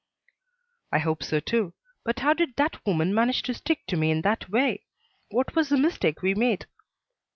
"I 0.91 0.97
hope 0.97 1.21
so 1.21 1.39
too. 1.39 1.73
But 2.03 2.21
how 2.21 2.33
did 2.33 2.55
that 2.55 2.83
woman 2.87 3.13
manage 3.13 3.43
to 3.43 3.53
stick 3.53 3.85
to 3.85 3.95
me 3.95 4.09
in 4.09 4.23
that 4.23 4.49
way? 4.49 4.87
What 5.29 5.55
was 5.55 5.69
the 5.69 5.77
mistake 5.77 6.23
we 6.23 6.33
made?" 6.33 6.65